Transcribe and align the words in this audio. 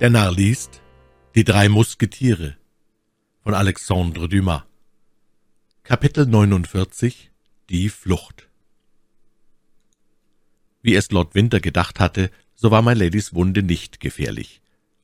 Der 0.00 0.08
Narr 0.08 0.32
liest 0.32 0.80
Die 1.34 1.44
drei 1.44 1.68
Musketiere 1.68 2.56
von 3.44 3.52
Alexandre 3.52 4.30
Dumas 4.30 4.62
Kapitel 5.82 6.24
49 6.24 7.30
Die 7.68 7.90
Flucht 7.90 8.48
Wie 10.80 10.94
es 10.94 11.10
Lord 11.10 11.34
Winter 11.34 11.60
gedacht 11.60 12.00
hatte, 12.00 12.30
so 12.54 12.70
war 12.70 12.80
My 12.80 12.94
Ladys 12.94 13.34
Wunde 13.34 13.62
nicht 13.62 14.00
gefährlich. 14.00 14.62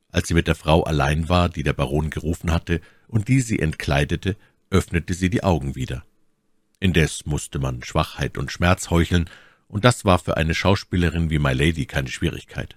Als 0.09 0.29
sie 0.29 0.33
mit 0.33 0.47
der 0.47 0.55
Frau 0.55 0.81
allein 0.81 1.29
war, 1.29 1.47
die 1.47 1.61
der 1.61 1.73
Baron 1.73 2.09
gerufen 2.09 2.51
hatte, 2.51 2.81
und 3.07 3.27
die 3.27 3.41
sie 3.41 3.59
entkleidete, 3.59 4.35
öffnete 4.71 5.13
sie 5.13 5.29
die 5.29 5.43
Augen 5.43 5.75
wieder. 5.75 6.05
Indes 6.79 7.27
musste 7.27 7.59
man 7.59 7.83
Schwachheit 7.83 8.39
und 8.39 8.51
Schmerz 8.51 8.89
heucheln, 8.89 9.29
und 9.67 9.85
das 9.85 10.05
war 10.05 10.17
für 10.17 10.37
eine 10.37 10.55
Schauspielerin 10.55 11.29
wie 11.29 11.37
My 11.37 11.53
Lady 11.53 11.85
keine 11.85 12.09
Schwierigkeit. 12.09 12.76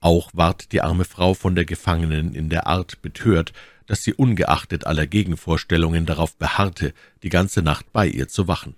Auch 0.00 0.30
ward 0.32 0.72
die 0.72 0.80
arme 0.80 1.04
Frau 1.04 1.34
von 1.34 1.54
der 1.54 1.66
Gefangenen 1.66 2.34
in 2.34 2.48
der 2.48 2.66
Art 2.66 3.02
betört, 3.02 3.52
dass 3.86 4.02
sie 4.02 4.14
ungeachtet 4.14 4.86
aller 4.86 5.06
Gegenvorstellungen 5.06 6.06
darauf 6.06 6.36
beharrte, 6.36 6.94
die 7.22 7.28
ganze 7.28 7.60
Nacht 7.60 7.92
bei 7.92 8.06
ihr 8.06 8.28
zu 8.28 8.48
wachen. 8.48 8.74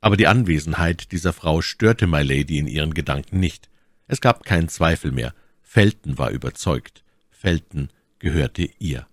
Aber 0.00 0.16
die 0.16 0.26
Anwesenheit 0.26 1.12
dieser 1.12 1.32
Frau 1.32 1.62
störte 1.62 2.06
My 2.06 2.22
Lady 2.22 2.58
in 2.58 2.66
ihren 2.66 2.92
Gedanken 2.92 3.40
nicht. 3.40 3.70
Es 4.08 4.20
gab 4.20 4.44
keinen 4.44 4.68
Zweifel 4.68 5.12
mehr. 5.12 5.32
Felton 5.62 6.18
war 6.18 6.30
überzeugt. 6.30 7.04
Felton 7.30 7.88
gehörte 8.18 8.68
ihr. 8.78 9.06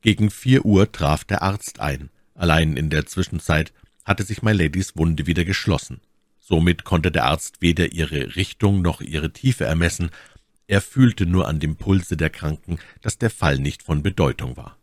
Gegen 0.00 0.30
vier 0.30 0.64
Uhr 0.64 0.90
traf 0.90 1.24
der 1.24 1.42
Arzt 1.42 1.78
ein. 1.78 2.08
Allein 2.34 2.76
in 2.76 2.90
der 2.90 3.06
Zwischenzeit 3.06 3.72
hatte 4.04 4.24
sich 4.24 4.42
My 4.42 4.52
Ladys 4.52 4.96
Wunde 4.96 5.26
wieder 5.26 5.44
geschlossen. 5.44 6.00
Somit 6.44 6.82
konnte 6.82 7.12
der 7.12 7.26
Arzt 7.26 7.62
weder 7.62 7.92
ihre 7.92 8.34
Richtung 8.34 8.82
noch 8.82 9.00
ihre 9.00 9.32
Tiefe 9.32 9.64
ermessen, 9.64 10.10
er 10.66 10.80
fühlte 10.80 11.24
nur 11.24 11.46
an 11.46 11.60
dem 11.60 11.76
Pulse 11.76 12.16
der 12.16 12.30
Kranken, 12.30 12.78
dass 13.00 13.16
der 13.16 13.30
Fall 13.30 13.58
nicht 13.58 13.84
von 13.84 14.02
Bedeutung 14.02 14.56
war. 14.56 14.76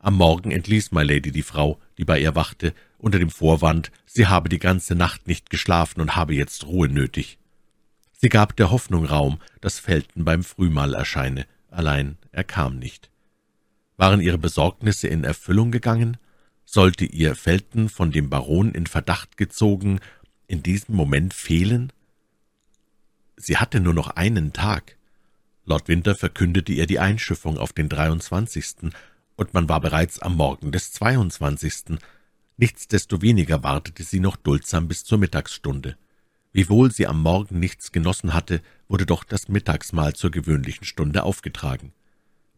Am 0.00 0.14
Morgen 0.14 0.50
entließ 0.50 0.90
My 0.90 1.04
Lady 1.04 1.30
die 1.30 1.42
Frau, 1.42 1.80
die 1.96 2.04
bei 2.04 2.18
ihr 2.18 2.34
wachte, 2.34 2.74
unter 2.98 3.20
dem 3.20 3.30
Vorwand, 3.30 3.92
sie 4.04 4.26
habe 4.26 4.48
die 4.48 4.58
ganze 4.58 4.96
Nacht 4.96 5.28
nicht 5.28 5.48
geschlafen 5.48 6.00
und 6.00 6.16
habe 6.16 6.34
jetzt 6.34 6.66
Ruhe 6.66 6.88
nötig. 6.88 7.38
Sie 8.12 8.28
gab 8.28 8.56
der 8.56 8.72
Hoffnung 8.72 9.04
Raum, 9.04 9.40
dass 9.60 9.78
Felton 9.78 10.24
beim 10.24 10.42
Frühmahl 10.42 10.94
erscheine, 10.94 11.46
allein 11.70 12.18
er 12.32 12.44
kam 12.44 12.78
nicht. 12.78 13.10
Waren 13.96 14.20
ihre 14.20 14.38
Besorgnisse 14.38 15.06
in 15.06 15.22
Erfüllung 15.22 15.70
gegangen? 15.70 16.16
Sollte 16.64 17.04
ihr 17.04 17.36
Felton 17.36 17.88
von 17.88 18.10
dem 18.10 18.28
Baron 18.28 18.72
in 18.72 18.86
Verdacht 18.86 19.36
gezogen 19.36 20.00
in 20.46 20.62
diesem 20.62 20.94
Moment 20.94 21.34
fehlen? 21.34 21.92
Sie 23.36 23.56
hatte 23.56 23.80
nur 23.80 23.94
noch 23.94 24.10
einen 24.10 24.52
Tag. 24.52 24.96
Lord 25.64 25.88
Winter 25.88 26.14
verkündete 26.14 26.72
ihr 26.72 26.86
die 26.86 26.98
Einschiffung 26.98 27.58
auf 27.58 27.72
den 27.72 27.88
23., 27.88 28.92
und 29.36 29.52
man 29.52 29.68
war 29.68 29.80
bereits 29.80 30.20
am 30.20 30.36
Morgen 30.36 30.70
des 30.70 30.92
22. 30.92 31.98
Nichtsdestoweniger 32.56 33.64
wartete 33.64 34.04
sie 34.04 34.20
noch 34.20 34.36
duldsam 34.36 34.86
bis 34.86 35.02
zur 35.02 35.18
Mittagsstunde. 35.18 35.96
Wiewohl 36.52 36.92
sie 36.92 37.08
am 37.08 37.20
Morgen 37.20 37.58
nichts 37.58 37.90
genossen 37.90 38.32
hatte, 38.32 38.62
wurde 38.86 39.06
doch 39.06 39.24
das 39.24 39.48
Mittagsmahl 39.48 40.14
zur 40.14 40.30
gewöhnlichen 40.30 40.84
Stunde 40.84 41.24
aufgetragen. 41.24 41.92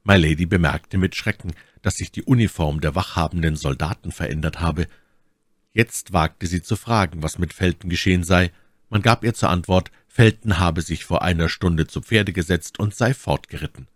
My 0.04 0.16
Lady 0.16 0.44
bemerkte 0.44 0.98
mit 0.98 1.16
Schrecken, 1.16 1.54
dass 1.80 1.94
sich 1.94 2.12
die 2.12 2.22
Uniform 2.22 2.82
der 2.82 2.94
wachhabenden 2.94 3.56
Soldaten 3.56 4.12
verändert 4.12 4.60
habe. 4.60 4.86
Jetzt 5.76 6.14
wagte 6.14 6.46
sie 6.46 6.62
zu 6.62 6.74
fragen, 6.74 7.22
was 7.22 7.38
mit 7.38 7.52
Felton 7.52 7.90
geschehen 7.90 8.24
sei. 8.24 8.50
Man 8.88 9.02
gab 9.02 9.22
ihr 9.22 9.34
zur 9.34 9.50
Antwort, 9.50 9.90
Felton 10.08 10.58
habe 10.58 10.80
sich 10.80 11.04
vor 11.04 11.20
einer 11.20 11.50
Stunde 11.50 11.86
zu 11.86 12.00
Pferde 12.00 12.32
gesetzt 12.32 12.78
und 12.78 12.94
sei 12.94 13.12
fortgeritten. 13.12 13.86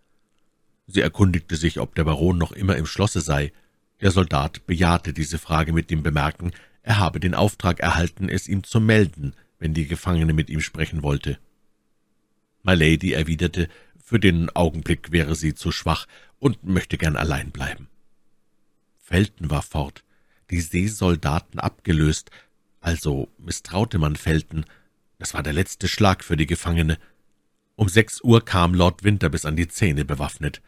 Sie 0.85 1.01
erkundigte 1.01 1.55
sich, 1.55 1.79
ob 1.79 1.95
der 1.95 2.03
Baron 2.03 2.37
noch 2.37 2.51
immer 2.51 2.75
im 2.75 2.85
Schlosse 2.85 3.19
sei. 3.19 3.51
Der 3.99 4.11
Soldat 4.11 4.67
bejahte 4.67 5.11
diese 5.11 5.39
Frage 5.39 5.73
mit 5.73 5.89
dem 5.89 6.03
Bemerken, 6.03 6.51
er 6.83 6.99
habe 6.99 7.19
den 7.19 7.33
Auftrag 7.33 7.79
erhalten, 7.79 8.29
es 8.29 8.47
ihm 8.47 8.63
zu 8.63 8.79
melden, 8.79 9.33
wenn 9.57 9.73
die 9.73 9.87
Gefangene 9.87 10.33
mit 10.33 10.51
ihm 10.51 10.61
sprechen 10.61 11.01
wollte. 11.01 11.39
My 12.61 12.75
Lady 12.75 13.13
erwiderte, 13.13 13.69
für 13.97 14.19
den 14.19 14.51
Augenblick 14.51 15.11
wäre 15.11 15.33
sie 15.33 15.55
zu 15.55 15.71
schwach 15.71 16.05
und 16.37 16.63
möchte 16.63 16.99
gern 16.99 17.15
allein 17.15 17.49
bleiben. 17.49 17.87
Felton 18.99 19.49
war 19.49 19.63
fort, 19.63 20.03
die 20.51 20.61
Seesoldaten 20.61 21.59
abgelöst, 21.59 22.29
also 22.81 23.29
misstraute 23.37 23.97
man 23.97 24.15
Felton, 24.15 24.65
das 25.17 25.33
war 25.33 25.43
der 25.43 25.53
letzte 25.53 25.87
Schlag 25.87 26.23
für 26.23 26.35
die 26.35 26.47
Gefangene. 26.47 26.97
Um 27.75 27.87
sechs 27.87 28.21
Uhr 28.23 28.43
kam 28.43 28.73
Lord 28.73 29.03
Winter 29.03 29.29
bis 29.29 29.45
an 29.45 29.55
die 29.55 29.67
Zähne 29.67 30.03
bewaffnet. 30.03 30.61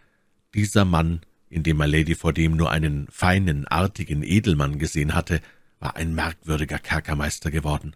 Dieser 0.53 0.85
Mann, 0.85 1.21
in 1.49 1.63
dem 1.63 1.79
Lady 1.79 2.16
vor 2.16 2.33
dem 2.33 2.55
nur 2.55 2.69
einen 2.69 3.07
feinen, 3.09 3.67
artigen 3.67 4.23
Edelmann 4.23 4.77
gesehen 4.77 5.16
hatte, 5.16 5.41
war 5.79 5.95
ein 5.95 6.13
merkwürdiger 6.13 6.79
Kerkermeister 6.79 7.51
geworden. 7.51 7.95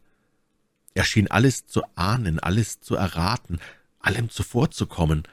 Er 0.96 1.04
schien 1.04 1.30
alles 1.30 1.68
zu 1.68 1.84
ahnen, 1.94 2.40
alles 2.40 2.82
zu 2.82 2.96
erraten, 2.96 3.60
allem 4.00 4.32
zuvorzukommen. 4.32 5.24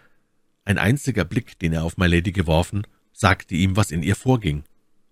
Ein 0.66 0.76
einziger 0.76 1.24
Blick, 1.24 1.58
den 1.58 1.72
er 1.72 1.84
auf 1.84 1.96
My 1.96 2.06
Lady 2.06 2.32
geworfen, 2.32 2.86
sagte 3.12 3.54
ihm, 3.54 3.76
was 3.76 3.90
in 3.90 4.02
ihr 4.02 4.14
vorging. 4.14 4.64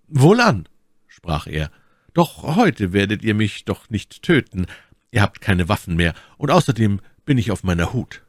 »Wohlan«, 0.09 0.69
sprach 1.13 1.47
er, 1.47 1.71
»doch 2.15 2.43
heute 2.43 2.93
werdet 2.93 3.23
ihr 3.23 3.35
mich 3.35 3.65
doch 3.65 3.89
nicht 3.89 4.23
töten, 4.23 4.67
Ihr 5.13 5.21
habt 5.21 5.43
keine 5.43 5.69
Waffen 5.69 5.95
mehr, 5.95 6.15
und 6.39 6.51
außerdem 6.51 7.01
bin 7.25 7.39
ich 7.39 7.53
auf 7.53 7.63
meiner 7.63 7.93
Hut. 7.93 8.23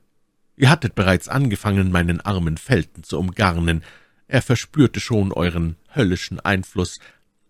Ihr 0.56 0.70
hattet 0.70 0.94
bereits 0.94 1.30
angefangen, 1.30 1.92
meinen 1.92 2.22
armen 2.22 2.58
Felten 2.58 3.04
zu 3.04 3.18
umgarnen. 3.18 3.84
Er 4.28 4.42
verspürte 4.42 5.00
schon 5.00 5.32
euren 5.32 5.78
höllischen 5.96 6.40
Einfluss. 6.42 7.00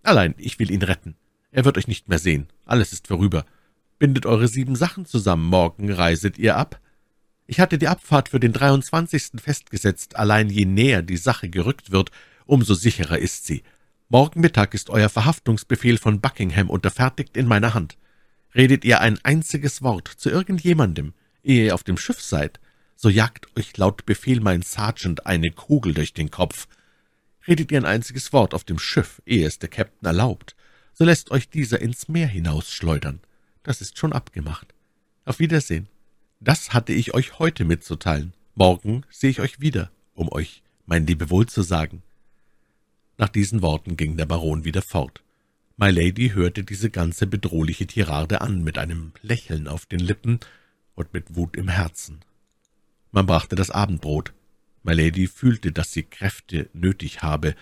Allein, 0.03 0.35
ich 0.37 0.59
will 0.59 0.71
ihn 0.71 0.83
retten. 0.83 1.15
Er 1.51 1.65
wird 1.65 1.77
euch 1.77 1.87
nicht 1.87 2.07
mehr 2.07 2.19
sehen. 2.19 2.47
Alles 2.65 2.93
ist 2.93 3.07
vorüber. 3.07 3.45
Bindet 3.99 4.25
eure 4.25 4.47
sieben 4.47 4.75
Sachen 4.75 5.05
zusammen. 5.05 5.45
Morgen 5.45 5.91
reiset 5.91 6.37
ihr 6.37 6.55
ab. 6.55 6.79
Ich 7.45 7.59
hatte 7.59 7.77
die 7.77 7.87
Abfahrt 7.87 8.29
für 8.29 8.39
den 8.39 8.53
23. 8.53 9.41
festgesetzt. 9.41 10.15
Allein 10.15 10.49
je 10.49 10.65
näher 10.65 11.01
die 11.01 11.17
Sache 11.17 11.49
gerückt 11.49 11.91
wird, 11.91 12.11
umso 12.45 12.73
sicherer 12.73 13.17
ist 13.17 13.45
sie. 13.45 13.63
Morgen 14.13 14.41
Mittag 14.41 14.75
ist 14.75 14.91
euer 14.91 15.09
Verhaftungsbefehl 15.09 15.97
von 15.97 16.21
Buckingham 16.21 16.69
unterfertigt 16.69 17.35
in 17.35 17.47
meiner 17.47 17.73
Hand. 17.73 17.97
Redet 18.53 18.85
ihr 18.85 19.01
ein 19.01 19.17
einziges 19.23 19.81
Wort 19.81 20.07
zu 20.07 20.29
irgendjemandem, 20.29 21.13
ehe 21.41 21.65
ihr 21.65 21.73
auf 21.73 21.83
dem 21.83 21.97
Schiff 21.97 22.21
seid, 22.21 22.59
so 22.95 23.09
jagt 23.09 23.47
euch 23.57 23.75
laut 23.75 24.05
Befehl 24.05 24.39
mein 24.39 24.61
Sergeant 24.61 25.25
eine 25.25 25.49
Kugel 25.49 25.95
durch 25.95 26.13
den 26.13 26.29
Kopf. 26.29 26.67
Redet 27.47 27.71
ihr 27.71 27.79
ein 27.79 27.87
einziges 27.87 28.31
Wort 28.33 28.53
auf 28.53 28.63
dem 28.63 28.77
Schiff, 28.77 29.19
ehe 29.25 29.47
es 29.47 29.57
der 29.57 29.69
Captain 29.69 30.05
erlaubt, 30.05 30.55
so 30.93 31.05
lässt 31.05 31.31
euch 31.31 31.49
dieser 31.49 31.81
ins 31.81 32.07
Meer 32.07 32.27
hinausschleudern. 32.27 33.19
Das 33.63 33.81
ist 33.81 33.97
schon 33.97 34.13
abgemacht. 34.13 34.75
Auf 35.25 35.39
Wiedersehen. 35.39 35.87
Das 36.39 36.71
hatte 36.71 36.93
ich 36.93 37.15
euch 37.15 37.39
heute 37.39 37.65
mitzuteilen. 37.65 38.33
Morgen 38.53 39.05
sehe 39.09 39.31
ich 39.31 39.41
euch 39.41 39.59
wieder, 39.59 39.89
um 40.13 40.31
euch 40.31 40.61
mein 40.85 41.07
Lebewohl 41.07 41.47
zu 41.47 41.63
sagen. 41.63 42.03
Nach 43.17 43.29
diesen 43.29 43.61
Worten 43.61 43.95
ging 43.95 44.17
der 44.17 44.25
Baron 44.25 44.65
wieder 44.65 44.81
fort. 44.81 45.23
My 45.77 45.89
Lady 45.89 46.29
hörte 46.29 46.63
diese 46.63 46.89
ganze 46.89 47.27
bedrohliche 47.27 47.87
Tirade 47.87 48.41
an, 48.41 48.63
mit 48.63 48.77
einem 48.77 49.13
Lächeln 49.21 49.67
auf 49.67 49.85
den 49.85 49.99
Lippen 49.99 50.39
und 50.95 51.13
mit 51.13 51.35
Wut 51.35 51.55
im 51.55 51.67
Herzen. 51.67 52.19
Man 53.11 53.25
brachte 53.25 53.55
das 53.55 53.69
Abendbrot. 53.69 54.33
My 54.83 54.93
Lady 54.93 55.27
fühlte, 55.27 55.71
dass 55.71 55.91
sie 55.91 56.03
Kräfte 56.03 56.69
nötig 56.73 57.21
habe. 57.21 57.55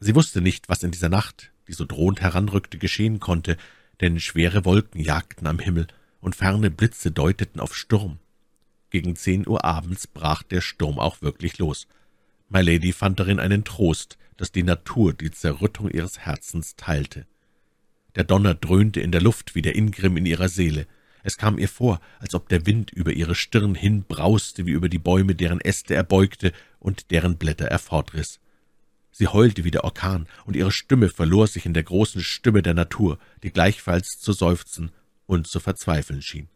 Sie 0.00 0.14
wusste 0.14 0.40
nicht, 0.40 0.68
was 0.68 0.82
in 0.82 0.90
dieser 0.90 1.08
Nacht, 1.08 1.52
die 1.68 1.72
so 1.72 1.84
drohend 1.84 2.20
heranrückte, 2.20 2.78
geschehen 2.78 3.20
konnte, 3.20 3.56
denn 4.00 4.20
schwere 4.20 4.64
Wolken 4.64 5.00
jagten 5.00 5.46
am 5.46 5.58
Himmel 5.58 5.86
und 6.20 6.36
ferne 6.36 6.70
Blitze 6.70 7.10
deuteten 7.10 7.60
auf 7.60 7.76
Sturm. 7.76 8.18
Gegen 8.90 9.16
zehn 9.16 9.46
Uhr 9.46 9.64
abends 9.64 10.06
brach 10.06 10.42
der 10.42 10.60
Sturm 10.60 10.98
auch 10.98 11.22
wirklich 11.22 11.58
los. 11.58 11.86
My 12.52 12.60
Lady 12.60 12.92
fand 12.92 13.18
darin 13.18 13.40
einen 13.40 13.64
Trost, 13.64 14.18
dass 14.36 14.52
die 14.52 14.62
Natur 14.62 15.14
die 15.14 15.30
Zerrüttung 15.30 15.88
ihres 15.88 16.18
Herzens 16.18 16.76
teilte. 16.76 17.24
Der 18.14 18.24
Donner 18.24 18.54
dröhnte 18.54 19.00
in 19.00 19.10
der 19.10 19.22
Luft 19.22 19.54
wie 19.54 19.62
der 19.62 19.74
Ingrimm 19.74 20.18
in 20.18 20.26
ihrer 20.26 20.50
Seele. 20.50 20.86
Es 21.22 21.38
kam 21.38 21.56
ihr 21.56 21.68
vor, 21.68 21.98
als 22.18 22.34
ob 22.34 22.50
der 22.50 22.66
Wind 22.66 22.90
über 22.90 23.12
ihre 23.12 23.34
Stirn 23.34 23.74
hin 23.74 24.04
brauste 24.06 24.66
wie 24.66 24.72
über 24.72 24.90
die 24.90 24.98
Bäume, 24.98 25.34
deren 25.34 25.62
Äste 25.62 25.94
er 25.94 26.04
beugte 26.04 26.52
und 26.78 27.10
deren 27.10 27.38
Blätter 27.38 27.68
er 27.68 27.78
fortriss. 27.78 28.38
Sie 29.12 29.28
heulte 29.28 29.64
wie 29.64 29.70
der 29.70 29.84
Orkan, 29.84 30.26
und 30.44 30.54
ihre 30.54 30.72
Stimme 30.72 31.08
verlor 31.08 31.46
sich 31.46 31.64
in 31.64 31.72
der 31.72 31.84
großen 31.84 32.22
Stimme 32.22 32.60
der 32.60 32.74
Natur, 32.74 33.18
die 33.42 33.50
gleichfalls 33.50 34.18
zu 34.18 34.34
seufzen 34.34 34.90
und 35.24 35.46
zu 35.46 35.58
verzweifeln 35.58 36.20
schien. 36.20 36.48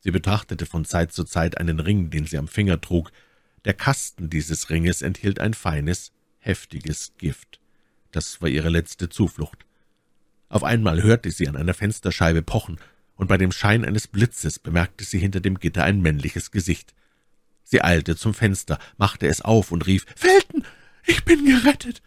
Sie 0.00 0.10
betrachtete 0.10 0.66
von 0.66 0.84
Zeit 0.84 1.12
zu 1.12 1.22
Zeit 1.22 1.58
einen 1.58 1.78
Ring, 1.78 2.10
den 2.10 2.26
sie 2.26 2.38
am 2.38 2.48
Finger 2.48 2.80
trug. 2.80 3.12
Der 3.64 3.74
Kasten 3.74 4.28
dieses 4.28 4.68
Ringes 4.68 5.00
enthielt 5.00 5.40
ein 5.40 5.54
feines, 5.54 6.12
heftiges 6.38 7.12
Gift. 7.16 7.60
Das 8.12 8.42
war 8.42 8.48
ihre 8.48 8.68
letzte 8.68 9.08
Zuflucht. 9.08 9.64
Auf 10.48 10.62
einmal 10.62 11.02
hörte 11.02 11.30
sie 11.30 11.48
an 11.48 11.56
einer 11.56 11.74
Fensterscheibe 11.74 12.42
pochen, 12.42 12.78
und 13.16 13.28
bei 13.28 13.38
dem 13.38 13.52
Schein 13.52 13.84
eines 13.84 14.06
Blitzes 14.06 14.58
bemerkte 14.58 15.04
sie 15.04 15.18
hinter 15.18 15.40
dem 15.40 15.58
Gitter 15.58 15.84
ein 15.84 16.02
männliches 16.02 16.50
Gesicht. 16.50 16.94
Sie 17.62 17.82
eilte 17.82 18.16
zum 18.16 18.34
Fenster, 18.34 18.78
machte 18.98 19.26
es 19.26 19.40
auf 19.40 19.72
und 19.72 19.86
rief, 19.86 20.04
»Felton, 20.16 20.64
ich 21.06 21.24
bin 21.24 21.46
gerettet!« 21.46 22.02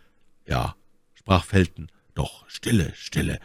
»Ja«, 0.45 0.75
sprach 1.15 1.45
Felton, 1.45 1.89
»doch 2.13 2.47
stille, 2.49 2.93
stille. 2.95 3.39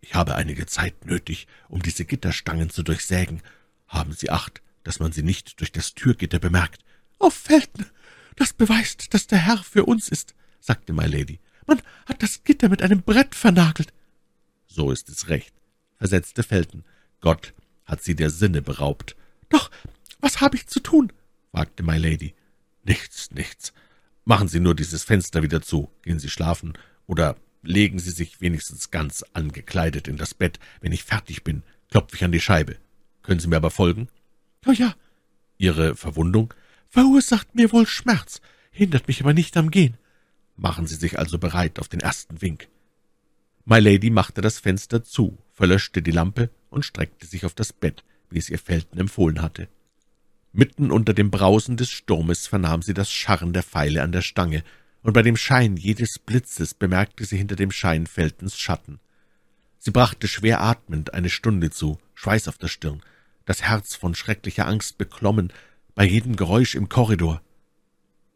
Ich 0.00 0.14
habe 0.14 0.36
einige 0.36 0.66
Zeit 0.66 1.04
nötig, 1.04 1.48
um 1.68 1.82
diese 1.82 2.04
Gitterstangen 2.04 2.70
zu 2.70 2.82
durchsägen. 2.82 3.42
Haben 3.88 4.12
Sie 4.12 4.30
Acht, 4.30 4.62
dass 4.84 5.00
man 5.00 5.12
sie 5.12 5.22
nicht 5.22 5.58
durch 5.60 5.72
das 5.72 5.94
Türgitter 5.94 6.38
bemerkt.« 6.38 6.84
»Oh, 7.20 7.30
Felton, 7.30 7.86
das 8.36 8.54
beweist, 8.54 9.12
dass 9.12 9.26
der 9.26 9.38
Herr 9.38 9.58
für 9.58 9.84
uns 9.84 10.08
ist«, 10.08 10.34
sagte 10.58 10.94
My 10.94 11.06
Lady. 11.06 11.38
»Man 11.66 11.82
hat 12.06 12.22
das 12.22 12.42
Gitter 12.42 12.68
mit 12.70 12.82
einem 12.82 13.02
Brett 13.02 13.34
vernagelt.« 13.34 13.92
»So 14.66 14.90
ist 14.90 15.08
es 15.10 15.28
recht«, 15.28 15.54
versetzte 15.98 16.42
Felton. 16.42 16.82
»Gott 17.20 17.52
hat 17.84 18.02
sie 18.02 18.16
der 18.16 18.30
Sinne 18.30 18.62
beraubt.« 18.62 19.16
»Doch 19.50 19.70
was 20.20 20.40
habe 20.40 20.56
ich 20.56 20.66
zu 20.66 20.80
tun?« 20.80 21.12
fragte 21.52 21.82
My 21.82 21.98
Lady. 21.98 22.34
»Nichts, 22.84 23.30
nichts. 23.32 23.74
Machen 24.24 24.48
Sie 24.48 24.60
nur 24.60 24.74
dieses 24.74 25.04
Fenster 25.04 25.42
wieder 25.42 25.60
zu, 25.60 25.90
gehen 26.02 26.18
Sie 26.18 26.30
schlafen, 26.30 26.72
oder 27.06 27.36
legen 27.62 27.98
Sie 27.98 28.10
sich 28.10 28.40
wenigstens 28.40 28.90
ganz 28.90 29.24
angekleidet 29.34 30.08
in 30.08 30.16
das 30.16 30.34
Bett. 30.34 30.58
Wenn 30.80 30.92
ich 30.92 31.04
fertig 31.04 31.44
bin, 31.44 31.62
klopfe 31.90 32.16
ich 32.16 32.24
an 32.24 32.32
die 32.32 32.40
Scheibe. 32.40 32.76
Können 33.22 33.40
Sie 33.40 33.48
mir 33.48 33.56
aber 33.56 33.70
folgen?« 33.70 34.08
»Oh 34.66 34.72
ja.« 34.72 34.94
»Ihre 35.58 35.96
Verwundung?« 35.96 36.54
»Verursacht 36.90 37.54
mir 37.54 37.72
wohl 37.72 37.86
Schmerz, 37.86 38.40
hindert 38.72 39.06
mich 39.08 39.20
aber 39.20 39.32
nicht 39.32 39.56
am 39.56 39.70
Gehen.« 39.70 39.96
»Machen 40.56 40.86
Sie 40.86 40.96
sich 40.96 41.18
also 41.18 41.38
bereit 41.38 41.78
auf 41.78 41.88
den 41.88 42.00
ersten 42.00 42.42
Wink.« 42.42 42.68
My 43.64 43.78
Lady 43.78 44.10
machte 44.10 44.40
das 44.40 44.58
Fenster 44.58 45.04
zu, 45.04 45.38
verlöschte 45.52 46.02
die 46.02 46.10
Lampe 46.10 46.50
und 46.68 46.84
streckte 46.84 47.26
sich 47.26 47.44
auf 47.44 47.54
das 47.54 47.72
Bett, 47.72 48.02
wie 48.28 48.38
es 48.38 48.50
ihr 48.50 48.58
Felten 48.58 48.98
empfohlen 48.98 49.40
hatte. 49.40 49.68
Mitten 50.52 50.90
unter 50.90 51.14
dem 51.14 51.30
Brausen 51.30 51.76
des 51.76 51.90
Sturmes 51.90 52.48
vernahm 52.48 52.82
sie 52.82 52.94
das 52.94 53.10
Scharren 53.10 53.52
der 53.52 53.62
Pfeile 53.62 54.02
an 54.02 54.10
der 54.10 54.22
Stange, 54.22 54.64
und 55.02 55.12
bei 55.12 55.22
dem 55.22 55.36
Schein 55.36 55.76
jedes 55.76 56.18
Blitzes 56.18 56.74
bemerkte 56.74 57.24
sie 57.24 57.36
hinter 57.36 57.56
dem 57.56 57.70
Schein 57.70 58.06
Feltens 58.06 58.58
Schatten. 58.58 58.98
Sie 59.78 59.92
brachte 59.92 60.28
schwer 60.28 60.60
atmend 60.60 61.14
eine 61.14 61.30
Stunde 61.30 61.70
zu, 61.70 61.98
Schweiß 62.14 62.48
auf 62.48 62.58
der 62.58 62.68
Stirn, 62.68 63.00
das 63.46 63.62
Herz 63.62 63.94
von 63.94 64.14
schrecklicher 64.14 64.66
Angst 64.66 64.98
beklommen, 64.98 65.52
bei 66.00 66.06
jedem 66.06 66.34
Geräusch 66.34 66.76
im 66.76 66.88
Korridor. 66.88 67.42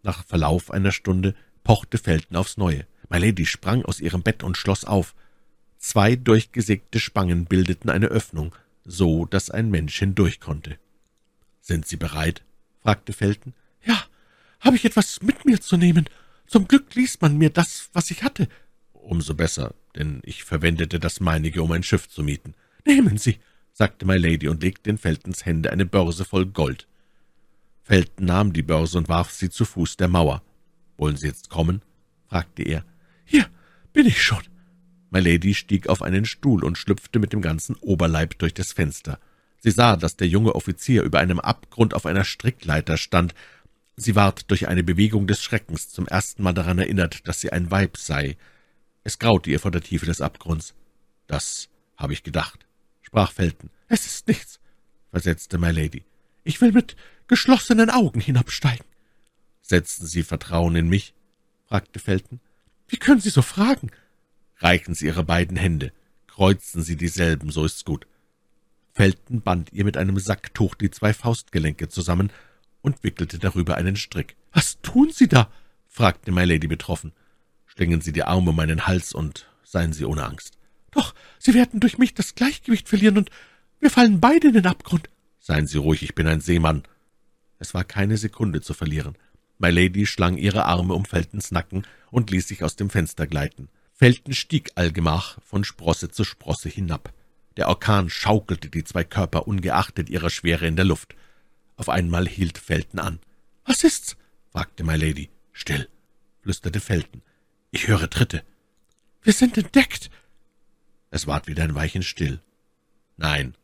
Nach 0.03 0.23
Verlauf 0.27 0.71
einer 0.71 0.93
Stunde 0.93 1.35
pochte 1.63 1.97
Felten 1.97 2.37
aufs 2.37 2.59
Neue. 2.59 2.87
My 3.09 3.17
Lady 3.17 3.47
sprang 3.47 3.87
aus 3.87 4.01
ihrem 4.01 4.23
Bett 4.23 4.43
und 4.43 4.59
schloss 4.59 4.85
auf. 4.85 5.15
Zwei 5.79 6.15
durchgesägte 6.15 7.01
Spangen 7.01 7.47
bildeten 7.47 7.89
eine 7.89 8.09
Öffnung, 8.09 8.55
so 8.85 9.25
dass 9.25 9.49
ein 9.49 9.71
Mensch 9.71 9.99
hindurch 9.99 10.41
konnte. 10.41 10.77
»Sind 11.63 11.87
Sie 11.87 11.97
bereit?« 11.97 12.43
fragte 12.83 13.15
Felten. 13.15 13.55
»Ja, 13.83 13.99
habe 14.61 14.77
ich 14.77 14.85
etwas 14.85 15.23
mit 15.23 15.47
mir 15.47 15.59
zu 15.59 15.79
nehmen? 15.79 16.05
Zum 16.47 16.69
Glück 16.69 16.95
ließ 16.95 17.23
man 17.23 17.39
mir 17.39 17.49
das, 17.49 17.89
was 17.95 18.11
ich 18.11 18.25
hatte.« 18.25 18.47
»Umso 18.93 19.33
besser, 19.33 19.73
denn 19.97 20.21
ich 20.23 20.45
verwendete 20.45 21.01
das 21.01 21.19
meinige, 21.19 21.63
um 21.63 21.73
ein 21.73 21.83
Schiff 21.83 22.11
zu 22.11 22.23
mieten.« 22.23 22.53
»Nehmen 22.85 23.17
Sie«, 23.17 23.39
sagte 23.73 24.05
My 24.05 24.19
Lady 24.19 24.49
und 24.49 24.63
legte 24.63 24.91
in 24.91 24.99
Feltens 24.99 25.47
Hände 25.47 25.73
eine 25.73 25.87
Börse 25.87 26.27
voll 26.27 26.45
Gold. 26.45 26.87
Felton 27.85 28.25
nahm 28.25 28.55
die 28.55 28.63
Börse 28.63 28.97
und 28.97 29.11
warf 29.11 29.31
sie 29.31 29.51
zu 29.51 29.67
Fuß 29.67 29.99
der 29.99 30.09
Mauer. 30.09 30.43
»Wollen 30.97 31.19
Sie 31.19 31.27
jetzt 31.27 31.51
kommen?« 31.51 31.83
fragte 32.29 32.63
er. 32.63 32.83
»Hier 33.27 33.47
bin 33.93 34.07
ich 34.07 34.23
schon.« 34.23 34.43
My 35.11 35.21
Lady 35.21 35.53
stieg 35.53 35.89
auf 35.89 36.01
einen 36.01 36.25
Stuhl 36.25 36.65
und 36.65 36.79
schlüpfte 36.79 37.19
mit 37.19 37.35
dem 37.35 37.43
ganzen 37.43 37.77
Oberleib 37.77 38.39
durch 38.39 38.55
das 38.55 38.73
Fenster. 38.73 39.21
Sie 39.59 39.71
sah, 39.71 39.97
dass 39.97 40.17
der 40.17 40.29
junge 40.29 40.55
Offizier 40.55 41.03
über 41.03 41.21
einem 41.21 41.39
Abgrund 41.39 41.93
auf 41.93 42.07
einer 42.07 42.25
Strickleiter 42.25 42.97
stand. 42.97 43.35
Sie 43.97 44.17
ward 44.17 44.51
durch 44.51 44.67
eine 44.67 44.83
Bewegung 44.83 45.27
des 45.27 45.43
Schreckens 45.43 45.91
zum 45.91 46.09
ersten 46.09 46.43
Mal 46.43 46.55
daran 46.55 46.79
erinnert, 46.79 47.29
dass 47.29 47.41
sie 47.41 47.53
ein 47.53 47.71
Weib 47.71 47.99
sei. 47.99 48.39
Es 49.05 49.19
graute 49.19 49.51
ihr 49.51 49.61
vor 49.61 49.71
der 49.71 49.83
Tiefe 49.83 50.07
des 50.07 50.23
Abgrunds. 50.23 50.75
»Das 51.27 51.69
habe 51.99 52.15
ich 52.15 52.23
gedacht«, 52.23 52.67
sprach 53.03 53.31
Felton. 53.31 53.69
»Es 53.89 54.07
ist 54.07 54.27
nichts«, 54.27 54.59
versetzte 55.11 55.59
My 55.59 55.71
Lady. 55.71 56.03
»Ich 56.45 56.61
will 56.61 56.73
mit 56.73 56.97
geschlossenen 57.27 57.91
Augen 57.91 58.21
hinabsteigen.« 58.21 58.87
»Setzen 59.63 60.07
Sie 60.07 60.23
Vertrauen 60.23 60.77
in 60.77 60.89
mich?« 60.89 61.15
fragte 61.67 61.99
Felton. 61.99 62.41
»Wie 62.87 62.99
können 62.99 63.21
Sie 63.21 63.31
so 63.31 63.43
fragen?« 63.43 63.91
»Reichen 64.59 64.95
Sie 64.95 65.07
Ihre 65.07 65.25
beiden 65.25 65.57
Hände. 65.57 65.93
Kreuzen 66.27 66.83
Sie 66.83 66.97
dieselben, 66.97 67.51
so 67.51 67.65
ist's 67.65 67.85
gut.« 67.85 68.07
Felton 68.93 69.41
band 69.41 69.73
ihr 69.73 69.85
mit 69.85 69.97
einem 69.97 70.19
Sacktuch 70.19 70.75
die 70.75 70.91
zwei 70.91 71.13
Faustgelenke 71.13 71.89
zusammen 71.89 72.31
und 72.83 73.03
wickelte 73.03 73.39
darüber 73.39 73.77
einen 73.77 73.97
Strick. 73.97 74.37
»Was 74.53 74.81
tun 74.83 75.11
Sie 75.11 75.29
da?« 75.29 75.51
fragte 75.89 76.31
My 76.31 76.45
Lady 76.45 76.69
betroffen. 76.69 77.13
»Schlingen 77.67 78.03
Sie 78.03 78.13
die 78.13 78.23
Arme 78.23 78.51
um 78.51 78.57
meinen 78.57 78.87
Hals 78.87 79.15
und 79.15 79.49
seien 79.65 79.93
Sie 79.93 80.05
ohne 80.05 80.25
Angst.« 80.25 80.59
»Doch, 80.91 81.15
Sie 81.39 81.55
werden 81.55 81.81
durch 81.81 81.99
mich 81.99 82.15
das 82.15 82.35
Gleichgewicht 82.35 82.89
verlieren, 82.89 83.17
und 83.17 83.31
wir 83.81 83.91
fallen 83.91 84.21
beide 84.21 84.49
in 84.49 84.55
den 84.55 84.67
Abgrund.« 84.67 85.09
»Seien 85.47 85.67
Sie 85.67 85.77
ruhig, 85.77 86.03
ich 86.03 86.15
bin 86.15 86.27
ein 86.27 86.41
Seemann.« 86.41 86.85
Es 87.59 87.75
war 87.75 87.85
keine 87.85 88.17
Sekunde 88.17 88.63
zu 88.63 88.73
verlieren. 88.73 89.15
My 89.59 89.69
Lady 89.69 90.07
schlang 90.07 90.39
ihre 90.39 90.65
Arme 90.65 90.95
um 90.95 91.05
Feltons 91.05 91.51
Nacken 91.51 91.87
und 92.11 92.31
ließ 92.31 92.49
sich 92.49 92.65
aus 92.65 92.77
dem 92.77 92.89
Fenster 92.89 93.27
gleiten. 93.27 93.69
Felton 93.93 94.33
stieg 94.33 94.71
allgemach 94.75 95.37
von 95.43 95.63
Sprosse 95.63 96.11
zu 96.11 96.25
Sprosse 96.25 96.71
hinab. 96.71 97.13
Der 97.59 97.69
Orkan 97.69 98.09
schaukelte 98.09 98.71
die 98.71 98.85
zwei 98.85 99.05
Körper 99.05 99.47
ungeachtet 99.47 100.09
ihrer 100.09 100.31
Schwere 100.31 100.67
in 100.67 100.77
der 100.77 100.87
Luft. 100.87 101.15
Auf 101.77 101.91
einmal 101.91 102.27
hielt 102.27 102.57
Felton 102.57 102.99
an. 102.99 103.19
»Was 103.67 103.85
ist's?« 103.85 104.17
fragte 104.51 104.83
My 104.83 104.97
Lady. 104.97 105.29
»Still«, 105.53 105.91
flüsterte 106.41 106.81
Felton. 106.81 107.21
»Ich 107.71 107.87
höre 107.87 108.09
Tritte.« 108.09 108.45
»Wir 109.21 109.35
sind 109.35 109.59
entdeckt!« 109.59 110.09
Es 111.11 111.27
ward 111.27 111.49
wieder 111.49 111.65
ein 111.65 111.75
Weichen 111.75 112.03
still. 112.03 112.41
»Nein«, 113.19 113.55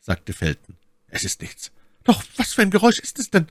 sagte 0.00 0.32
Felton, 0.32 0.76
»es 1.08 1.24
ist 1.24 1.40
nichts.« 1.42 1.72
»Doch 2.04 2.22
was 2.36 2.54
für 2.54 2.62
ein 2.62 2.70
Geräusch 2.70 2.98
ist 2.98 3.18
es 3.18 3.30
denn?« 3.30 3.48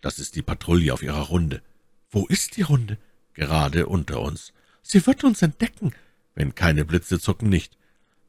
»Das 0.00 0.18
ist 0.18 0.36
die 0.36 0.42
Patrouille 0.42 0.92
auf 0.92 1.02
ihrer 1.02 1.22
Runde.« 1.22 1.62
»Wo 2.10 2.26
ist 2.26 2.56
die 2.56 2.62
Runde?« 2.62 2.98
»Gerade 3.34 3.86
unter 3.86 4.20
uns.« 4.20 4.52
»Sie 4.82 5.04
wird 5.06 5.24
uns 5.24 5.42
entdecken.« 5.42 5.94
»Wenn 6.34 6.54
keine 6.54 6.84
Blitze 6.84 7.18
zucken, 7.18 7.48
nicht.« 7.48 7.76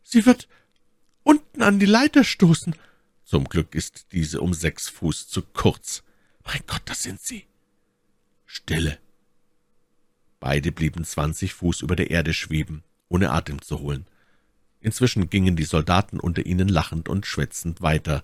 »Sie 0.03 0.25
wird 0.25 0.47
unten 1.23 1.61
an 1.61 1.79
die 1.79 1.85
Leiter 1.85 2.23
stoßen.« 2.23 2.75
»Zum 3.23 3.43
Glück 3.43 3.75
ist 3.75 4.07
diese 4.11 4.41
um 4.41 4.53
sechs 4.53 4.89
Fuß 4.89 5.27
zu 5.27 5.43
kurz.« 5.43 6.03
»Mein 6.45 6.61
Gott, 6.65 6.81
das 6.85 7.03
sind 7.03 7.21
Sie!« 7.21 7.45
»Stille!« 8.45 8.97
Beide 10.39 10.71
blieben 10.71 11.03
zwanzig 11.03 11.53
Fuß 11.53 11.81
über 11.81 11.95
der 11.95 12.09
Erde 12.09 12.33
schweben, 12.33 12.83
ohne 13.09 13.31
Atem 13.31 13.61
zu 13.61 13.79
holen. 13.79 14.07
Inzwischen 14.81 15.29
gingen 15.29 15.55
die 15.55 15.65
Soldaten 15.65 16.19
unter 16.19 16.45
ihnen 16.45 16.69
lachend 16.69 17.09
und 17.09 17.25
schwätzend 17.25 17.81
weiter. 17.81 18.23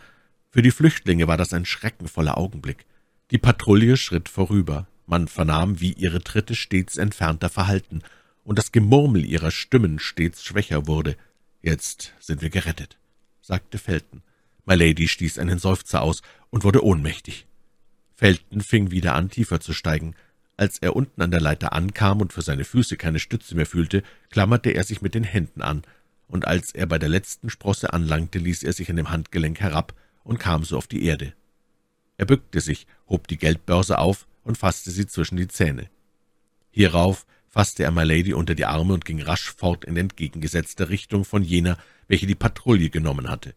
Für 0.56 0.62
die 0.62 0.72
Flüchtlinge 0.72 1.28
war 1.28 1.36
das 1.36 1.52
ein 1.52 1.66
schreckenvoller 1.66 2.38
Augenblick. 2.38 2.86
Die 3.30 3.38
Patrouille 3.38 3.98
schritt 3.98 4.30
vorüber. 4.30 4.88
Man 5.06 5.28
vernahm, 5.28 5.82
wie 5.82 5.92
ihre 5.92 6.24
Tritte 6.24 6.56
stets 6.56 6.96
entfernter 6.96 7.50
verhalten 7.50 8.04
und 8.46 8.58
das 8.58 8.72
Gemurmel 8.72 9.26
ihrer 9.26 9.52
Stimmen 9.52 10.00
stets 10.00 10.46
schwächer 10.46 10.88
wurde. 10.88 11.18
»Jetzt 11.62 12.14
sind 12.22 12.42
wir 12.42 12.50
gerettet«, 12.50 12.98
sagte 13.42 13.78
Felton. 13.78 14.22
My 14.66 14.76
Lady 14.76 15.10
stieß 15.10 15.40
einen 15.40 15.60
Seufzer 15.60 16.02
aus 16.02 16.22
und 16.52 16.64
wurde 16.64 16.86
ohnmächtig. 16.86 17.48
Felton 18.16 18.62
fing 18.62 18.92
wieder 18.92 19.14
an, 19.14 19.30
tiefer 19.30 19.60
zu 19.60 19.74
steigen. 19.74 20.16
Als 20.56 20.80
er 20.80 20.96
unten 20.96 21.22
an 21.22 21.32
der 21.32 21.42
Leiter 21.42 21.74
ankam 21.74 22.22
und 22.22 22.32
für 22.32 22.44
seine 22.44 22.64
Füße 22.64 22.96
keine 22.96 23.20
Stütze 23.20 23.56
mehr 23.56 23.66
fühlte, 23.66 24.04
klammerte 24.30 24.70
er 24.70 24.86
sich 24.86 25.02
mit 25.02 25.16
den 25.16 25.26
Händen 25.26 25.62
an, 25.62 25.82
und 26.30 26.48
als 26.48 26.74
er 26.74 26.86
bei 26.86 26.98
der 26.98 27.10
letzten 27.10 27.50
Sprosse 27.50 27.92
anlangte, 27.92 28.40
ließ 28.40 28.64
er 28.64 28.72
sich 28.72 28.90
an 28.90 28.96
dem 28.96 29.10
Handgelenk 29.10 29.60
herab 29.60 29.94
und 30.25 30.39
kam 30.39 30.65
so 30.65 30.77
auf 30.77 30.88
die 30.88 31.05
Erde. 31.05 31.34
Er 32.17 32.25
bückte 32.25 32.60
sich, 32.60 32.88
hob 33.08 33.29
die 33.29 33.38
Geldbörse 33.38 33.98
auf 33.98 34.27
und 34.44 34.58
fasste 34.58 34.91
sie 34.91 35.08
zwischen 35.08 35.38
die 35.38 35.48
Zähne. 35.48 35.89
Hierauf 36.72 37.25
fasste 37.48 37.84
er 37.84 37.91
My 37.91 38.03
Lady 38.03 38.34
unter 38.34 38.53
die 38.53 38.65
Arme 38.65 38.94
und 38.94 39.05
ging 39.05 39.22
rasch 39.22 39.53
fort 39.53 39.86
in 39.86 39.96
entgegengesetzte 39.96 40.89
Richtung 40.89 41.24
von 41.24 41.41
jener, 41.41 41.77
welche 42.10 42.27
die 42.27 42.36
Patrouille 42.36 42.89
genommen 42.89 43.29
hatte. 43.29 43.55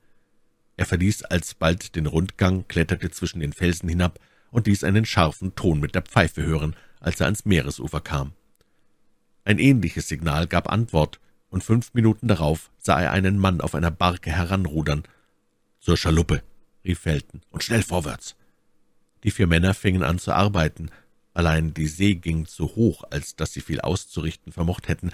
Er 0.76 0.87
verließ 0.87 1.25
alsbald 1.25 1.96
den 1.96 2.06
Rundgang, 2.06 2.68
kletterte 2.68 3.10
zwischen 3.10 3.40
den 3.40 3.52
Felsen 3.52 3.88
hinab 3.88 4.20
und 4.52 4.68
ließ 4.68 4.84
einen 4.84 5.04
scharfen 5.04 5.56
Ton 5.56 5.80
mit 5.80 5.96
der 5.96 6.02
Pfeife 6.02 6.44
hören, 6.44 6.76
als 7.00 7.18
er 7.20 7.26
ans 7.26 7.44
Meeresufer 7.44 8.00
kam. 8.00 8.32
Ein 9.44 9.58
ähnliches 9.58 10.06
Signal 10.08 10.46
gab 10.46 10.70
Antwort, 10.70 11.18
und 11.50 11.64
fünf 11.64 11.94
Minuten 11.94 12.28
darauf 12.28 12.70
sah 12.78 13.00
er 13.00 13.10
einen 13.12 13.38
Mann 13.38 13.60
auf 13.60 13.75
einer 13.75 13.90
Barke 13.90 14.30
heranrudern. 14.30 15.04
»Zur 15.80 15.96
Schaluppe«, 15.96 16.42
rief 16.85 17.00
Felton, 17.00 17.42
»und 17.50 17.62
schnell 17.62 17.82
vorwärts!« 17.82 18.37
Die 19.25 19.30
vier 19.30 19.47
Männer 19.47 19.75
fingen 19.75 20.02
an 20.02 20.18
zu 20.18 20.32
arbeiten, 20.32 20.90
Allein 21.38 21.73
die 21.73 21.87
See 21.87 22.16
ging 22.16 22.47
zu 22.47 22.75
hoch, 22.75 23.04
als 23.11 23.37
dass 23.37 23.52
sie 23.52 23.61
viel 23.61 23.80
auszurichten 23.80 24.52
vermocht 24.52 24.88
hätten. 24.88 25.12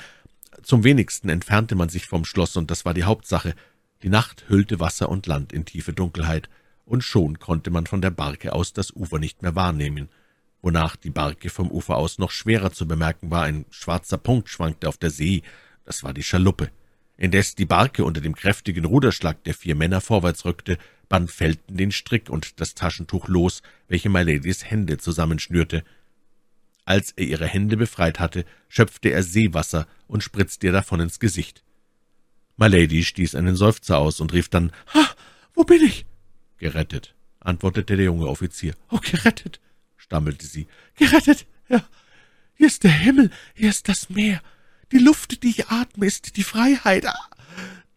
Zum 0.63 0.83
wenigsten 0.83 1.29
entfernte 1.29 1.75
man 1.75 1.91
sich 1.91 2.07
vom 2.07 2.25
Schloss, 2.25 2.57
und 2.57 2.71
das 2.71 2.87
war 2.87 2.95
die 2.95 3.05
Hauptsache. 3.05 3.55
Die 4.03 4.09
Nacht 4.09 4.49
hüllte 4.49 4.81
Wasser 4.81 5.11
und 5.11 5.27
Land 5.27 5.53
in 5.53 5.67
tiefe 5.67 5.93
Dunkelheit, 5.93 6.49
und 6.87 7.05
schon 7.05 7.39
konnte 7.41 7.71
man 7.71 7.87
von 7.87 8.01
der 8.01 8.11
Barke 8.11 8.55
aus 8.55 8.73
das 8.73 8.91
Ufer 8.97 9.19
nicht 9.19 9.43
mehr 9.43 9.55
wahrnehmen. 9.55 10.09
Wonach 10.63 10.97
die 10.97 11.11
Barke 11.11 11.51
vom 11.51 11.71
Ufer 11.71 11.97
aus 11.97 12.17
noch 12.17 12.31
schwerer 12.31 12.73
zu 12.73 12.89
bemerken 12.89 13.31
war, 13.31 13.43
ein 13.43 13.67
schwarzer 13.69 14.17
Punkt 14.17 14.49
schwankte 14.49 14.89
auf 14.89 14.97
der 14.97 15.11
See, 15.11 15.43
das 15.85 16.05
war 16.05 16.15
die 16.15 16.23
Schaluppe. 16.23 16.71
Indes 17.17 17.55
die 17.55 17.67
Barke 17.67 18.05
unter 18.05 18.21
dem 18.21 18.35
kräftigen 18.35 18.85
Ruderschlag 18.85 19.43
der 19.45 19.55
vier 19.55 19.75
Männer 19.77 20.01
vorwärts 20.01 20.45
rückte, 20.45 20.79
band 21.09 21.31
Felton 21.31 21.77
den 21.77 21.93
Strick 21.93 22.29
und 22.29 22.61
das 22.61 22.75
Taschentuch 22.75 23.29
los, 23.29 23.63
welche 23.89 24.09
Myladies 24.09 24.65
Hände 24.65 24.99
zusammenschnürte. 24.99 25.85
Als 26.85 27.13
er 27.13 27.27
ihre 27.27 27.47
Hände 27.47 27.77
befreit 27.77 28.19
hatte, 28.19 28.45
schöpfte 28.69 29.11
er 29.11 29.23
Seewasser 29.23 29.87
und 30.07 30.23
spritzte 30.23 30.67
ihr 30.67 30.73
davon 30.73 31.01
ins 31.01 31.21
Gesicht. 31.21 31.63
Mylady 32.57 33.05
stieß 33.05 33.35
einen 33.35 33.57
Seufzer 33.57 33.99
aus 33.99 34.21
und 34.21 34.33
rief 34.33 34.49
dann, 34.49 34.73
»Ha, 34.93 35.11
wo 35.55 35.65
bin 35.65 35.83
ich?« 35.83 36.07
»Gerettet«, 36.59 37.15
antwortete 37.41 37.97
der 37.97 38.07
junge 38.07 38.27
Offizier. 38.27 38.75
»Oh, 38.91 38.99
gerettet«, 38.99 39.61
stammelte 39.97 40.47
sie. 40.47 40.67
»Gerettet, 40.97 41.47
ja. 41.69 41.85
Hier 42.55 42.67
ist 42.69 42.85
der 42.85 42.93
Himmel, 42.93 43.31
hier 43.55 43.71
ist 43.71 43.89
das 43.89 44.11
Meer. 44.11 44.41
Die 44.95 45.01
Luft, 45.01 45.43
die 45.43 45.51
ich 45.51 45.69
atme, 45.71 46.07
ist 46.07 46.37
die 46.37 46.45
Freiheit. 46.45 47.05
Ah, 47.05 47.29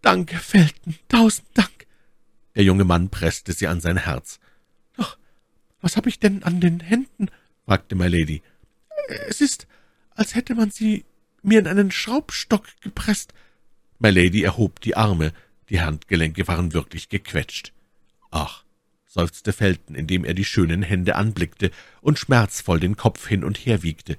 danke, 0.01 0.35
Felton, 0.35 0.95
tausend 1.07 1.47
Dank.« 1.53 1.85
Der 2.55 2.63
junge 2.63 2.85
Mann 2.85 3.09
presste 3.09 3.53
sie 3.53 3.67
an 3.67 3.79
sein 3.81 3.97
Herz. 3.97 4.39
»Doch, 4.95 5.15
was 5.79 5.95
habe 5.95 6.09
ich 6.09 6.19
denn 6.19 6.41
an 6.41 6.59
den 6.59 6.79
Händen?« 6.79 7.29
fragte 7.65 7.93
Mylady. 7.93 8.41
»Es 9.27 9.41
ist, 9.41 9.67
als 10.15 10.33
hätte 10.33 10.55
man 10.55 10.71
sie 10.71 11.05
mir 11.43 11.59
in 11.59 11.67
einen 11.67 11.91
Schraubstock 11.91 12.65
gepresst.« 12.81 13.31
Mylady 13.99 14.41
erhob 14.41 14.81
die 14.81 14.95
Arme, 14.95 15.33
die 15.69 15.81
Handgelenke 15.81 16.47
waren 16.47 16.73
wirklich 16.73 17.09
gequetscht. 17.09 17.73
»Ach«, 18.31 18.63
seufzte 19.05 19.53
Felton, 19.53 19.93
indem 19.93 20.25
er 20.25 20.33
die 20.33 20.45
schönen 20.45 20.81
Hände 20.81 21.15
anblickte 21.15 21.69
und 22.01 22.17
schmerzvoll 22.17 22.79
den 22.79 22.97
Kopf 22.97 23.27
hin 23.27 23.43
und 23.43 23.59
her 23.59 23.83
wiegte. 23.83 24.17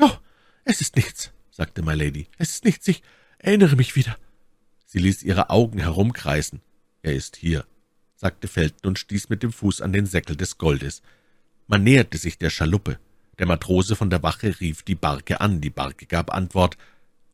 »Oh, 0.00 0.16
es 0.64 0.80
ist 0.80 0.96
nichts«, 0.96 1.33
sagte 1.54 1.82
Mylady, 1.82 2.26
»es 2.36 2.50
ist 2.50 2.64
nichts, 2.64 2.88
ich 2.88 3.02
erinnere 3.38 3.76
mich 3.76 3.94
wieder.« 3.94 4.16
Sie 4.86 4.98
ließ 4.98 5.22
ihre 5.22 5.50
Augen 5.50 5.78
herumkreisen. 5.78 6.60
»Er 7.02 7.14
ist 7.14 7.36
hier«, 7.36 7.64
sagte 8.16 8.48
Felton 8.48 8.88
und 8.88 8.98
stieß 8.98 9.28
mit 9.28 9.44
dem 9.44 9.52
Fuß 9.52 9.80
an 9.80 9.92
den 9.92 10.06
Säckel 10.06 10.36
des 10.36 10.58
Goldes. 10.58 11.00
Man 11.68 11.84
näherte 11.84 12.18
sich 12.18 12.38
der 12.38 12.50
Schaluppe. 12.50 12.98
Der 13.38 13.46
Matrose 13.46 13.94
von 13.94 14.10
der 14.10 14.22
Wache 14.22 14.58
rief 14.60 14.82
die 14.82 14.96
Barke 14.96 15.40
an, 15.40 15.60
die 15.60 15.70
Barke 15.70 16.06
gab 16.06 16.34
Antwort. 16.34 16.76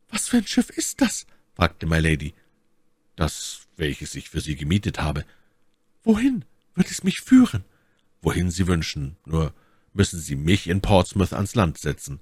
»Was 0.09 0.27
für 0.27 0.37
ein 0.37 0.47
Schiff 0.47 0.69
ist 0.69 1.01
das?« 1.01 1.25
fragte 1.55 1.87
Mylady. 1.87 2.35
»Das, 3.15 3.67
welches 3.75 4.13
ich 4.13 4.29
für 4.29 4.41
Sie 4.41 4.55
gemietet 4.55 4.99
habe.« 4.99 5.25
»Wohin 6.03 6.45
wird 6.75 6.91
es 6.91 7.03
mich 7.03 7.21
führen?« 7.21 7.63
»Wohin 8.21 8.51
Sie 8.51 8.67
wünschen, 8.67 9.17
nur 9.25 9.51
müssen 9.93 10.19
Sie 10.19 10.35
mich 10.35 10.67
in 10.67 10.81
Portsmouth 10.81 11.33
ans 11.33 11.55
Land 11.55 11.79
setzen.« 11.79 12.19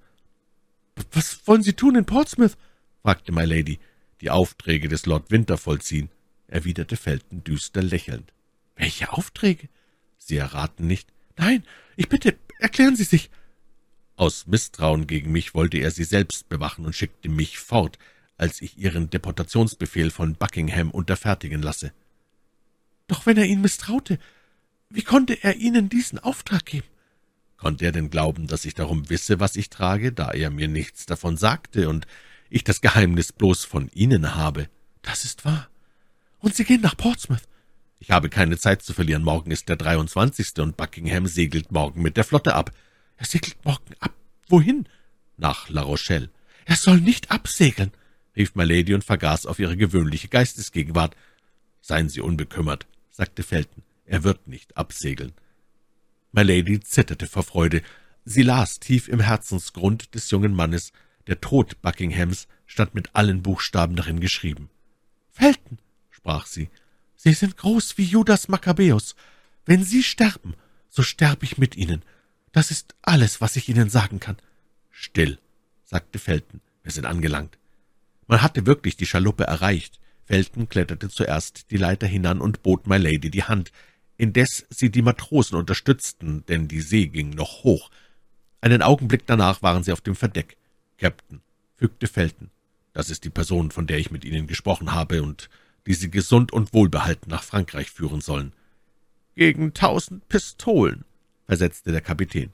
»Was 1.12 1.46
wollen 1.46 1.64
Sie 1.64 1.74
tun 1.74 1.96
in 1.96 2.06
Portsmouth?« 2.06 2.58
fragte 3.02 3.32
Mylady. 3.32 3.80
»Die 4.22 4.30
Aufträge 4.30 4.90
des 4.90 5.06
Lord 5.06 5.32
Winter 5.32 5.58
vollziehen«, 5.58 6.10
erwiderte 6.48 6.98
Felton 6.98 7.44
düster 7.44 7.82
lächelnd. 7.82 8.34
»Welche 8.76 9.14
Aufträge?« 9.14 9.70
»Sie 10.18 10.38
erraten 10.38 10.88
nicht?« 10.88 11.10
»Nein, 11.38 11.64
ich 11.96 12.10
bitte, 12.10 12.38
erklären 12.60 12.96
Sie 12.96 13.04
sich.« 13.04 13.30
Aus 14.16 14.48
Misstrauen 14.48 15.08
gegen 15.08 15.32
mich 15.32 15.54
wollte 15.54 15.78
er 15.78 15.92
sie 15.92 16.04
selbst 16.04 16.50
bewachen 16.50 16.86
und 16.86 16.94
schickte 16.94 17.30
mich 17.30 17.58
fort, 17.58 17.98
als 18.38 18.62
ich 18.62 18.78
Ihren 18.78 19.10
Deportationsbefehl 19.10 20.12
von 20.12 20.36
Buckingham 20.36 20.92
unterfertigen 20.92 21.62
lasse. 21.62 21.94
Doch 23.08 23.26
wenn 23.26 23.38
er 23.38 23.46
ihn 23.46 23.62
misstraute, 23.62 24.20
wie 24.90 25.04
konnte 25.04 25.42
er 25.44 25.56
Ihnen 25.56 25.88
diesen 25.88 26.20
Auftrag 26.20 26.66
geben? 26.66 26.88
Konnte 27.60 27.86
er 27.86 27.92
denn 27.92 28.10
glauben, 28.10 28.48
dass 28.48 28.66
ich 28.66 28.74
darum 28.74 29.10
wisse, 29.10 29.40
was 29.40 29.56
ich 29.56 29.70
trage, 29.70 30.12
da 30.12 30.32
er 30.32 30.50
mir 30.50 30.68
nichts 30.68 31.06
davon 31.06 31.38
sagte 31.38 31.90
und 31.90 32.08
ich 32.50 32.64
das 32.64 32.82
Geheimnis 32.82 33.34
bloß 33.34 33.66
von 33.66 33.90
Ihnen 33.94 34.36
habe? 34.36 34.70
Das 35.02 35.26
ist 35.26 35.46
wahr. 35.46 35.70
Und 36.40 36.56
Sie 36.56 36.64
gehen 36.64 36.82
nach 36.82 36.98
Portsmouth? 36.98 37.44
Ich 38.00 38.12
habe 38.12 38.30
keine 38.30 38.58
Zeit 38.58 38.82
zu 38.82 38.94
verlieren. 38.94 39.24
Morgen 39.24 39.52
ist 39.52 39.68
der 39.68 39.76
23. 39.76 40.60
und 40.60 40.78
Buckingham 40.78 41.28
segelt 41.28 41.72
morgen 41.72 42.02
mit 42.02 42.16
der 42.16 42.24
Flotte 42.24 42.56
ab. 42.56 42.72
Er 43.18 43.26
segelt 43.26 43.58
morgen 43.66 43.94
ab. 44.00 44.14
Wohin? 44.48 44.88
Nach 45.36 45.68
La 45.70 45.82
Rochelle. 45.82 46.30
Er 46.66 46.78
soll 46.78 47.02
nicht 47.02 47.30
absegeln 47.30 47.92
rief 48.40 48.56
Milady 48.56 48.94
und 48.94 49.04
vergaß 49.04 49.46
auf 49.46 49.60
ihre 49.60 49.78
gewöhnliche 49.78 50.30
Geistesgegenwart. 50.30 51.16
»Seien 51.82 52.10
Sie 52.10 52.22
unbekümmert«, 52.22 52.88
sagte 53.12 53.44
Felton, 53.44 53.84
»er 54.06 54.24
wird 54.24 54.48
nicht 54.48 54.78
absegeln.« 54.78 55.34
Milady 56.32 56.80
zitterte 56.80 57.28
vor 57.28 57.44
Freude. 57.44 57.82
Sie 58.26 58.44
las 58.44 58.80
tief 58.80 59.08
im 59.08 59.20
Herzensgrund 59.20 60.14
des 60.16 60.30
jungen 60.32 60.54
Mannes, 60.54 60.92
der 61.28 61.42
Tod 61.42 61.82
Buckinghams 61.82 62.48
stand 62.66 62.94
mit 62.94 63.16
allen 63.16 63.42
Buchstaben 63.42 63.96
darin 63.96 64.20
geschrieben. 64.20 64.70
»Felton«, 65.32 65.80
sprach 66.10 66.46
sie, 66.46 66.70
»Sie 67.16 67.34
sind 67.34 67.58
groß 67.58 67.98
wie 67.98 68.04
Judas 68.04 68.48
Makkabäus. 68.48 69.16
Wenn 69.66 69.84
Sie 69.84 70.04
sterben, 70.04 70.56
so 70.90 71.04
sterbe 71.04 71.46
ich 71.46 71.58
mit 71.58 71.76
Ihnen. 71.76 72.04
Das 72.52 72.72
ist 72.72 72.96
alles, 73.02 73.42
was 73.42 73.56
ich 73.56 73.70
Ihnen 73.70 73.90
sagen 73.90 74.20
kann.« 74.20 74.38
»Still«, 74.90 75.40
sagte 75.84 76.20
Felton, 76.20 76.62
»wir 76.84 76.92
sind 76.92 77.06
angelangt.« 77.06 77.60
man 78.30 78.44
hatte 78.44 78.68
wirklich 78.68 78.96
die 78.96 79.08
Schaluppe 79.08 79.46
erreicht. 79.46 80.00
Felton 80.24 80.70
kletterte 80.70 81.10
zuerst 81.10 81.72
die 81.72 81.78
Leiter 81.78 82.06
hinan 82.06 82.42
und 82.42 82.62
bot 82.62 82.86
My 82.86 82.98
Lady 82.98 83.32
die 83.32 83.44
Hand, 83.44 83.72
indes 84.20 84.68
sie 84.70 84.92
die 84.92 85.02
Matrosen 85.02 85.58
unterstützten, 85.58 86.46
denn 86.48 86.68
die 86.68 86.82
See 86.82 87.08
ging 87.08 87.30
noch 87.30 87.64
hoch. 87.64 87.90
Einen 88.60 88.82
Augenblick 88.82 89.26
danach 89.26 89.64
waren 89.64 89.84
sie 89.84 89.94
auf 89.94 90.02
dem 90.02 90.16
Verdeck. 90.16 90.58
»Captain«, 90.98 91.40
fügte 91.78 92.08
Felton, 92.08 92.50
»das 92.92 93.10
ist 93.10 93.24
die 93.24 93.30
Person, 93.30 93.72
von 93.72 93.88
der 93.88 93.98
ich 93.98 94.12
mit 94.12 94.26
Ihnen 94.26 94.46
gesprochen 94.46 94.92
habe 94.92 95.24
und 95.24 95.50
die 95.88 95.94
Sie 95.94 96.12
gesund 96.12 96.52
und 96.52 96.74
wohlbehalten 96.74 97.30
nach 97.32 97.44
Frankreich 97.44 97.90
führen 97.90 98.20
sollen.« 98.20 98.52
»Gegen 99.36 99.74
tausend 99.74 100.28
Pistolen«, 100.28 101.06
versetzte 101.46 101.94
der 101.94 102.02
Kapitän. 102.02 102.50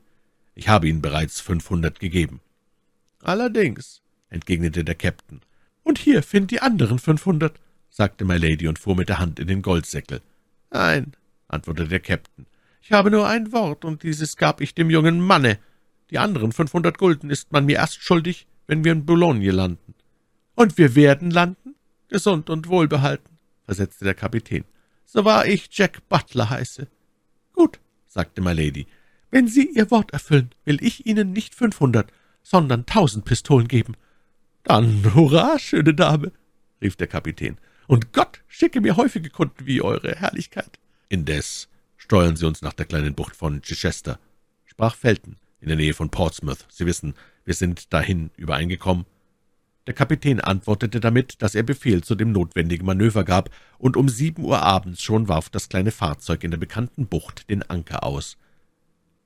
»Ich 0.54 0.68
habe 0.68 0.88
Ihnen 0.88 1.02
bereits 1.02 1.42
fünfhundert 1.42 2.00
gegeben.« 2.00 2.42
»Allerdings«, 3.24 4.04
entgegnete 4.30 4.84
der 4.84 4.96
Captain, 4.96 5.42
»Und 5.82 5.98
hier 5.98 6.22
find 6.22 6.52
die 6.52 6.62
anderen 6.62 7.00
fünfhundert«, 7.00 7.60
sagte 7.90 8.24
My 8.24 8.38
Lady 8.38 8.68
und 8.68 8.78
fuhr 8.78 8.96
mit 8.96 9.10
der 9.10 9.18
Hand 9.18 9.40
in 9.40 9.48
den 9.48 9.64
Goldsäckel. 9.64 10.22
»Nein«, 10.70 11.14
antwortete 11.56 11.90
der 11.90 12.00
Captain, 12.00 12.46
»ich 12.82 12.92
habe 12.92 13.10
nur 13.10 13.28
ein 13.28 13.52
Wort, 13.52 13.84
und 13.84 14.04
dieses 14.04 14.38
gab 14.38 14.62
ich 14.62 14.76
dem 14.76 14.92
jungen 14.92 15.20
Manne. 15.20 15.58
Die 16.12 16.20
anderen 16.20 16.52
fünfhundert 16.52 17.00
Gulden 17.00 17.32
ist 17.32 17.52
man 17.52 17.66
mir 17.66 17.78
erst 17.78 18.04
schuldig, 18.04 18.48
wenn 18.68 18.84
wir 18.84 18.92
in 18.92 19.06
Boulogne 19.06 19.52
landen.« 19.52 19.96
»Und 20.54 20.78
wir 20.78 20.96
werden 20.96 21.32
landen, 21.32 21.76
gesund 22.08 22.50
und 22.50 22.68
wohlbehalten«, 22.68 23.40
versetzte 23.64 24.06
der 24.06 24.14
Kapitän, 24.14 24.64
»so 25.04 25.26
wahr 25.26 25.48
ich 25.48 25.68
Jack 25.72 26.08
Butler 26.10 26.50
heiße.« 26.50 26.88
»Gut«, 27.54 27.80
sagte 28.06 28.42
My 28.42 28.54
Lady, 28.54 28.86
»wenn 29.32 29.48
Sie 29.48 29.68
Ihr 29.68 29.90
Wort 29.92 30.14
erfüllen, 30.14 30.52
will 30.64 30.78
ich 30.82 31.06
Ihnen 31.08 31.34
nicht 31.34 31.56
fünfhundert, 31.56 32.12
sondern 32.44 32.86
tausend 32.86 33.26
Pistolen 33.26 33.68
geben. 33.68 33.96
»Dann 34.64 35.14
hurra, 35.16 35.58
schöne 35.60 35.94
Dame«, 35.94 36.32
rief 36.82 36.96
der 36.96 37.08
Kapitän, 37.08 37.58
»und 37.88 38.14
Gott 38.14 38.44
schicke 38.48 38.80
mir 38.82 38.96
häufige 38.96 39.30
Kunden 39.30 39.66
wie 39.66 39.82
Eure 39.82 40.16
Herrlichkeit.« 40.16 40.80
»Indes 41.16 41.70
steuern 41.96 42.36
Sie 42.36 42.46
uns 42.46 42.62
nach 42.62 42.74
der 42.74 42.86
kleinen 42.86 43.16
Bucht 43.16 43.38
von 43.38 43.62
Chichester«, 43.62 44.20
sprach 44.66 44.98
Felton, 44.98 45.38
»in 45.62 45.70
der 45.70 45.78
Nähe 45.78 45.94
von 45.94 46.10
Portsmouth. 46.10 46.66
Sie 46.70 46.86
wissen, 46.86 47.14
wir 47.46 47.54
sind 47.54 47.94
dahin 47.94 48.32
übereingekommen.« 48.36 49.06
Der 49.88 49.94
Kapitän 49.94 50.42
antwortete 50.42 51.00
damit, 51.00 51.42
dass 51.42 51.56
er 51.56 51.64
Befehl 51.64 52.04
zu 52.04 52.16
dem 52.16 52.34
notwendigen 52.34 52.86
Manöver 52.86 53.24
gab, 53.24 53.50
und 53.78 53.96
um 53.96 54.10
sieben 54.10 54.44
Uhr 54.44 54.62
abends 54.62 55.02
schon 55.02 55.30
warf 55.30 55.50
das 55.50 55.70
kleine 55.70 55.92
Fahrzeug 55.92 56.44
in 56.44 56.52
der 56.52 56.58
bekannten 56.58 57.08
Bucht 57.08 57.50
den 57.50 57.64
Anker 57.64 58.04
aus. 58.04 58.36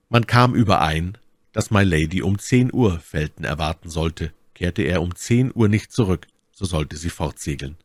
Man 0.09 0.27
kam 0.27 0.53
überein, 0.53 1.17
dass 1.53 1.71
My 1.71 1.81
Lady 1.81 2.21
um 2.21 2.37
zehn 2.37 2.71
Uhr 2.71 2.99
Felton 2.99 3.45
erwarten 3.45 3.89
sollte, 3.89 4.31
Kehrte 4.53 4.83
er 4.83 5.01
um 5.01 5.15
zehn 5.15 5.51
Uhr 5.55 5.69
nicht 5.69 5.91
zurück, 5.91 6.27
so 6.51 6.65
sollte 6.65 6.97
sie 6.97 7.09
fortsegeln. 7.09 7.77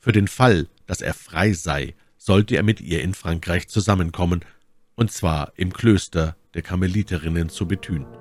Für 0.00 0.10
den 0.10 0.26
Fall, 0.26 0.66
dass 0.86 1.00
er 1.00 1.14
frei 1.14 1.52
sei, 1.52 1.94
sollte 2.20 2.54
er 2.56 2.62
mit 2.62 2.82
ihr 2.82 3.02
in 3.02 3.14
Frankreich 3.14 3.68
zusammenkommen, 3.68 4.44
und 4.94 5.10
zwar 5.10 5.52
im 5.56 5.72
Klöster 5.72 6.36
der 6.52 6.60
Karmeliterinnen 6.60 7.48
zu 7.48 7.66
Bethune. 7.66 8.19